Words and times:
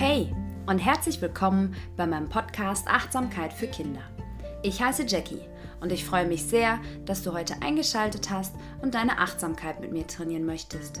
Hey 0.00 0.34
und 0.64 0.78
herzlich 0.78 1.20
willkommen 1.20 1.76
bei 1.94 2.06
meinem 2.06 2.30
Podcast 2.30 2.88
Achtsamkeit 2.88 3.52
für 3.52 3.66
Kinder. 3.66 4.00
Ich 4.62 4.80
heiße 4.80 5.04
Jackie 5.06 5.42
und 5.82 5.92
ich 5.92 6.06
freue 6.06 6.26
mich 6.26 6.42
sehr, 6.42 6.80
dass 7.04 7.22
du 7.22 7.34
heute 7.34 7.60
eingeschaltet 7.60 8.30
hast 8.30 8.54
und 8.80 8.94
deine 8.94 9.18
Achtsamkeit 9.18 9.78
mit 9.78 9.92
mir 9.92 10.06
trainieren 10.06 10.46
möchtest. 10.46 10.98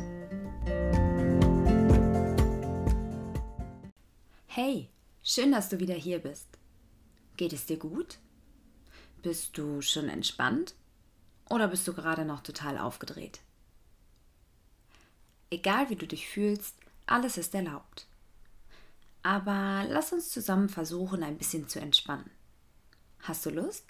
Hey, 4.48 4.90
schön, 5.22 5.50
dass 5.50 5.70
du 5.70 5.80
wieder 5.80 5.94
hier 5.94 6.18
bist. 6.18 6.48
Geht 7.38 7.54
es 7.54 7.64
dir 7.64 7.78
gut? 7.78 8.18
Bist 9.22 9.56
du 9.56 9.80
schon 9.80 10.10
entspannt? 10.10 10.74
Oder 11.48 11.68
bist 11.68 11.88
du 11.88 11.94
gerade 11.94 12.26
noch 12.26 12.42
total 12.42 12.76
aufgedreht? 12.76 13.40
Egal 15.48 15.88
wie 15.88 15.96
du 15.96 16.06
dich 16.06 16.28
fühlst, 16.28 16.76
alles 17.06 17.38
ist 17.38 17.54
erlaubt. 17.54 18.09
Aber 19.22 19.84
lass 19.88 20.12
uns 20.12 20.30
zusammen 20.30 20.68
versuchen, 20.68 21.22
ein 21.22 21.36
bisschen 21.36 21.68
zu 21.68 21.80
entspannen. 21.80 22.30
Hast 23.20 23.44
du 23.44 23.50
Lust? 23.50 23.84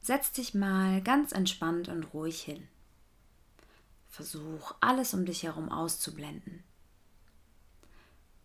Setz 0.00 0.32
dich 0.32 0.52
mal 0.52 1.00
ganz 1.00 1.30
entspannt 1.30 1.88
und 1.88 2.12
ruhig 2.12 2.42
hin. 2.42 2.66
Versuch 4.08 4.74
alles 4.80 5.14
um 5.14 5.24
dich 5.24 5.44
herum 5.44 5.70
auszublenden. 5.70 6.64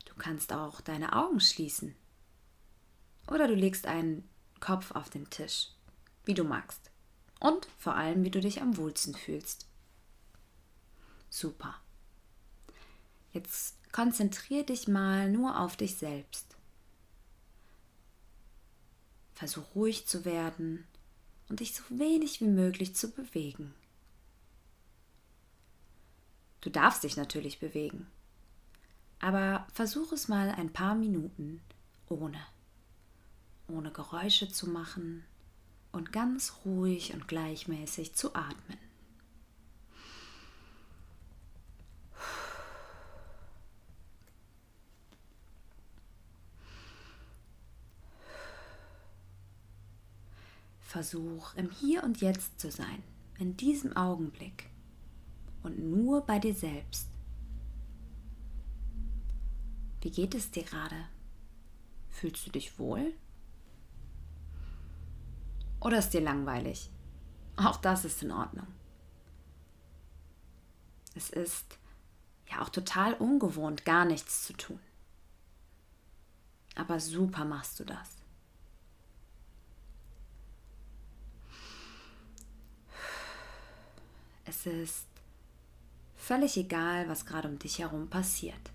Du 0.06 0.14
kannst 0.16 0.54
auch 0.54 0.82
deine 0.82 1.14
Augen 1.14 1.40
schließen. 1.40 1.96
Oder 3.28 3.48
du 3.48 3.56
legst 3.56 3.88
einen 3.88 4.30
Kopf 4.60 4.92
auf 4.92 5.10
den 5.10 5.30
Tisch, 5.30 5.70
wie 6.26 6.36
du 6.36 6.44
magst. 6.44 6.92
Und 7.40 7.68
vor 7.78 7.96
allem, 7.96 8.24
wie 8.24 8.32
du 8.32 8.40
dich 8.40 8.62
am 8.62 8.78
wohlsten 8.78 9.16
fühlst. 9.16 9.68
Super. 11.30 11.76
Jetzt 13.34 13.76
konzentrier 13.98 14.64
dich 14.64 14.88
mal 14.88 15.28
nur 15.28 15.60
auf 15.60 15.76
dich 15.76 15.96
selbst. 15.96 16.56
Versuch 19.34 19.74
ruhig 19.74 20.06
zu 20.06 20.24
werden 20.24 20.86
und 21.50 21.62
dich 21.62 21.74
so 21.74 21.84
wenig 21.90 22.40
wie 22.40 22.48
möglich 22.48 22.96
zu 22.96 23.10
bewegen. 23.10 23.74
Du 26.62 26.70
darfst 26.70 27.06
dich 27.06 27.18
natürlich 27.18 27.60
bewegen, 27.60 28.06
aber 29.18 29.66
versuch 29.74 30.12
es 30.12 30.28
mal 30.28 30.52
ein 30.52 30.72
paar 30.72 30.94
Minuten 30.94 31.60
ohne, 32.08 32.40
ohne 33.68 33.92
Geräusche 33.92 34.48
zu 34.48 34.70
machen 34.70 35.26
und 35.92 36.14
ganz 36.14 36.54
ruhig 36.66 37.16
und 37.16 37.28
gleichmäßig 37.28 38.14
zu 38.14 38.36
atmen. 38.36 38.87
Versuch, 50.98 51.54
im 51.54 51.70
Hier 51.70 52.04
und 52.04 52.22
Jetzt 52.22 52.60
zu 52.60 52.72
sein, 52.72 53.04
in 53.38 53.56
diesem 53.56 53.96
Augenblick 53.96 54.68
und 55.62 55.78
nur 55.78 56.22
bei 56.26 56.40
dir 56.40 56.56
selbst. 56.56 57.08
Wie 60.02 60.10
geht 60.10 60.34
es 60.34 60.50
dir 60.50 60.64
gerade? 60.64 60.96
Fühlst 62.10 62.48
du 62.48 62.50
dich 62.50 62.80
wohl? 62.80 63.14
Oder 65.82 66.00
ist 66.00 66.16
dir 66.16 66.22
langweilig? 66.22 66.90
Auch 67.58 67.78
das 67.78 68.04
ist 68.04 68.24
in 68.24 68.32
Ordnung. 68.32 68.66
Es 71.14 71.30
ist 71.30 71.78
ja 72.50 72.64
auch 72.64 72.70
total 72.70 73.14
ungewohnt, 73.14 73.86
gar 73.86 74.06
nichts 74.06 74.48
zu 74.48 74.54
tun. 74.54 74.80
Aber 76.74 77.00
super 77.00 77.46
machst 77.46 77.80
du 77.80 77.84
das. 77.84 78.17
Es 84.48 84.66
ist 84.66 85.08
völlig 86.16 86.56
egal, 86.56 87.10
was 87.10 87.26
gerade 87.26 87.50
um 87.50 87.60
dich 87.60 87.80
herum 87.80 88.10
passiert. 88.10 88.72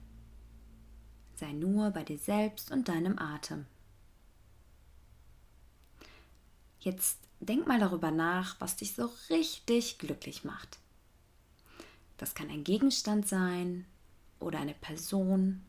Sei 1.34 1.52
nur 1.52 1.90
bei 1.90 2.04
dir 2.04 2.18
selbst 2.18 2.70
und 2.70 2.88
deinem 2.88 3.18
Atem. 3.18 3.64
Jetzt 6.80 7.18
denk 7.40 7.66
mal 7.66 7.80
darüber 7.80 8.10
nach, 8.10 8.60
was 8.60 8.76
dich 8.76 8.94
so 8.94 9.10
richtig 9.30 9.98
glücklich 9.98 10.44
macht. 10.44 10.78
Das 12.18 12.34
kann 12.34 12.50
ein 12.50 12.64
Gegenstand 12.64 13.26
sein 13.26 13.86
oder 14.40 14.58
eine 14.58 14.74
Person, 14.74 15.62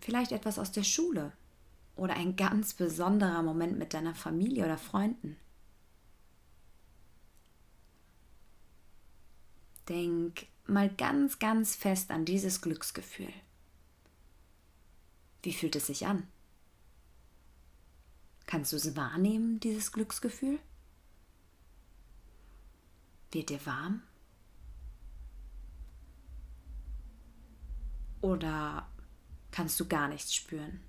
vielleicht 0.00 0.30
etwas 0.30 0.58
aus 0.58 0.70
der 0.70 0.84
Schule 0.84 1.32
oder 1.96 2.14
ein 2.14 2.36
ganz 2.36 2.74
besonderer 2.74 3.42
Moment 3.42 3.76
mit 3.76 3.92
deiner 3.92 4.14
Familie 4.14 4.64
oder 4.64 4.78
Freunden. 4.78 5.36
Denk 9.88 10.46
mal 10.66 10.88
ganz, 10.88 11.38
ganz 11.38 11.74
fest 11.74 12.10
an 12.10 12.24
dieses 12.24 12.60
Glücksgefühl. 12.60 13.32
Wie 15.42 15.52
fühlt 15.52 15.76
es 15.76 15.88
sich 15.88 16.06
an? 16.06 16.26
Kannst 18.46 18.72
du 18.72 18.76
es 18.76 18.96
wahrnehmen, 18.96 19.60
dieses 19.60 19.92
Glücksgefühl? 19.92 20.58
Wird 23.30 23.50
dir 23.50 23.64
warm? 23.66 24.02
Oder 28.20 28.88
kannst 29.50 29.78
du 29.80 29.86
gar 29.86 30.08
nichts 30.08 30.34
spüren? 30.34 30.80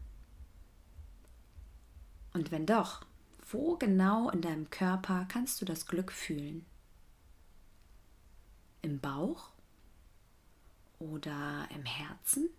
Und 2.34 2.52
wenn 2.52 2.66
doch, 2.66 3.06
wo 3.50 3.76
genau 3.76 4.30
in 4.30 4.42
deinem 4.42 4.70
Körper 4.70 5.26
kannst 5.28 5.60
du 5.60 5.66
das 5.66 5.86
Glück 5.86 6.12
fühlen? 6.12 6.66
Im 8.96 9.02
Bauch 9.02 9.50
oder 11.00 11.68
im 11.76 11.84
Herzen 11.84 12.50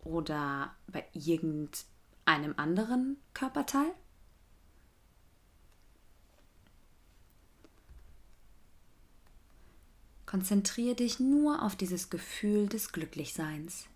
oder 0.00 0.74
bei 0.88 1.04
irgendeinem 1.12 2.54
anderen 2.56 3.16
Körperteil? 3.32 3.92
Konzentriere 10.26 10.96
dich 10.96 11.20
nur 11.20 11.62
auf 11.62 11.76
dieses 11.76 12.10
Gefühl 12.10 12.68
des 12.68 12.90
Glücklichseins. 12.90 13.86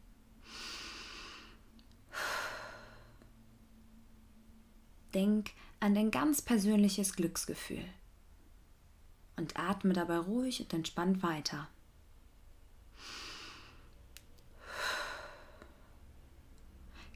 Denk 5.13 5.51
an 5.81 5.97
dein 5.97 6.13
ganz 6.13 6.41
persönliches 6.41 7.15
Glücksgefühl 7.15 7.85
und 9.41 9.59
atme 9.59 9.93
dabei 9.93 10.19
ruhig 10.19 10.61
und 10.61 10.73
entspannt 10.73 11.23
weiter. 11.23 11.69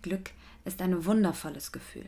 Glück 0.03 0.33
ist 0.65 0.83
ein 0.83 1.05
wundervolles 1.05 1.73
Gefühl. 1.73 2.07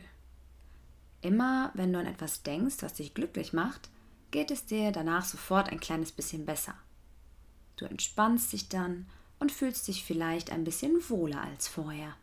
Immer 1.21 1.71
wenn 1.73 1.93
du 1.93 1.99
an 1.99 2.05
etwas 2.05 2.43
denkst, 2.43 2.77
was 2.81 2.93
dich 2.93 3.13
glücklich 3.13 3.53
macht, 3.53 3.89
geht 4.31 4.51
es 4.51 4.65
dir 4.65 4.91
danach 4.91 5.25
sofort 5.25 5.69
ein 5.69 5.79
kleines 5.79 6.11
bisschen 6.11 6.45
besser. 6.45 6.75
Du 7.75 7.85
entspannst 7.85 8.53
dich 8.53 8.69
dann 8.69 9.07
und 9.39 9.51
fühlst 9.51 9.87
dich 9.87 10.03
vielleicht 10.03 10.51
ein 10.51 10.63
bisschen 10.63 11.09
wohler 11.09 11.41
als 11.41 11.67
vorher. 11.67 12.15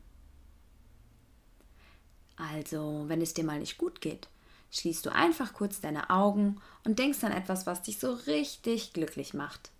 Also, 2.36 3.04
wenn 3.06 3.20
es 3.20 3.34
dir 3.34 3.44
mal 3.44 3.60
nicht 3.60 3.78
gut 3.78 4.00
geht, 4.00 4.28
schließt 4.74 5.06
du 5.06 5.10
einfach 5.10 5.52
kurz 5.52 5.80
deine 5.80 6.10
Augen 6.10 6.60
und 6.84 6.98
denkst 6.98 7.22
an 7.22 7.32
etwas, 7.32 7.66
was 7.66 7.82
dich 7.82 7.98
so 8.00 8.12
richtig 8.12 8.92
glücklich 8.92 9.32
macht. 9.32 9.70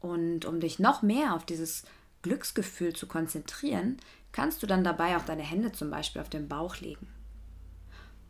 Und 0.00 0.46
um 0.46 0.60
dich 0.60 0.78
noch 0.78 1.02
mehr 1.02 1.34
auf 1.34 1.44
dieses 1.44 1.82
Glücksgefühl 2.22 2.94
zu 2.94 3.06
konzentrieren, 3.06 3.98
kannst 4.32 4.62
du 4.62 4.66
dann 4.66 4.82
dabei 4.82 5.16
auch 5.16 5.24
deine 5.24 5.42
Hände 5.42 5.72
zum 5.72 5.90
Beispiel 5.90 6.22
auf 6.22 6.30
den 6.30 6.48
Bauch 6.48 6.76
legen 6.76 7.06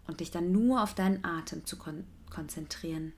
und 0.06 0.20
dich 0.20 0.32
dann 0.32 0.50
nur 0.50 0.82
auf 0.82 0.94
deinen 0.94 1.24
Atem 1.24 1.64
zu 1.64 1.78
kon 1.78 2.04
konzentrieren. 2.30 3.14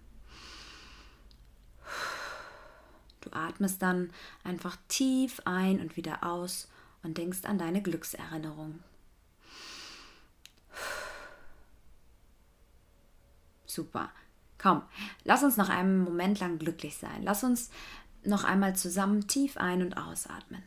Du 3.20 3.30
atmest 3.32 3.82
dann 3.82 4.10
einfach 4.44 4.76
tief 4.88 5.42
ein 5.44 5.80
und 5.80 5.96
wieder 5.96 6.22
aus 6.22 6.68
und 7.02 7.18
denkst 7.18 7.40
an 7.44 7.58
deine 7.58 7.82
Glückserinnerung. 7.82 8.78
Super. 13.70 14.10
Komm, 14.58 14.82
lass 15.22 15.44
uns 15.44 15.56
noch 15.56 15.68
einen 15.68 16.02
Moment 16.02 16.40
lang 16.40 16.58
glücklich 16.58 16.96
sein. 16.96 17.22
Lass 17.22 17.44
uns 17.44 17.70
noch 18.24 18.44
einmal 18.44 18.74
zusammen 18.74 19.26
tief 19.28 19.56
ein- 19.56 19.82
und 19.82 19.96
ausatmen. 19.96 20.62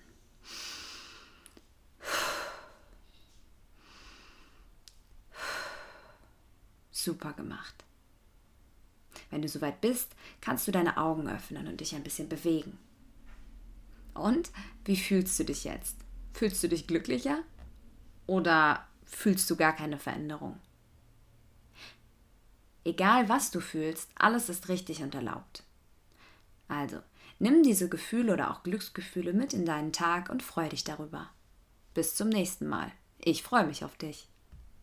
Super 6.92 7.34
gemacht. 7.34 7.76
Wenn 9.30 9.42
du 9.42 9.50
soweit 9.50 9.82
bist, 9.82 10.16
kannst 10.40 10.68
du 10.68 10.72
deine 10.72 10.98
Augen 10.98 11.28
öffnen 11.28 11.68
und 11.68 11.82
dich 11.82 11.94
ein 11.94 12.04
bisschen 12.04 12.30
bewegen. 12.30 12.80
Und 14.14 14.52
wie 14.86 14.96
fühlst 14.96 15.38
du 15.40 15.44
dich 15.44 15.66
jetzt? 15.66 15.98
Fühlst 16.34 16.64
du 16.64 16.70
dich 16.70 16.88
glücklicher? 16.88 17.44
Oder 18.28 18.88
fühlst 19.04 19.50
du 19.50 19.58
gar 19.58 19.74
keine 19.74 20.00
Veränderung? 20.00 20.60
Egal 22.86 23.30
was 23.30 23.52
du 23.52 23.62
fühlst, 23.62 24.10
alles 24.16 24.50
ist 24.50 24.68
richtig 24.70 25.02
und 25.02 25.16
erlaubt. 25.16 25.64
Also, 26.68 26.98
nimm 27.40 27.64
diese 27.64 27.88
Gefühle 27.88 28.34
oder 28.34 28.52
auch 28.52 28.64
Glücksgefühle 28.64 29.34
mit 29.34 29.54
in 29.54 29.66
deinen 29.66 29.94
Tag 29.94 30.30
und 30.30 30.44
freu 30.44 30.68
dich 30.68 30.84
darüber. 30.84 31.30
Bis 31.94 32.16
zum 32.16 32.30
nächsten 32.30 32.68
Mal. 32.68 32.92
Ich 33.20 33.44
freue 33.44 33.66
mich 33.66 33.86
auf 33.86 33.96
dich. 33.96 34.28